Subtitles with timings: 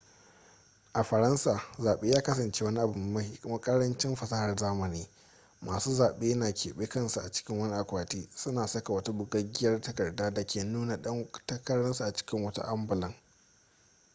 [0.93, 5.09] a faransa zaɓe ya kasanace wani abu mai ƙarancin fasahar zamani
[5.61, 10.43] masu zaɓe na keɓe kansu a cikin wani akwati suna saka wata bugaggiyar takarda da
[10.45, 13.15] ke nuna ɗan takararsu a cikin wata ambulan